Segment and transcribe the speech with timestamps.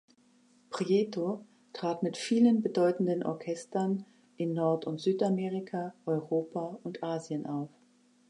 [0.71, 4.03] Prieto trat mit vielen bedeutenden Orchestern
[4.35, 7.69] in Nord- und Südamerika, Europa und Asien auf.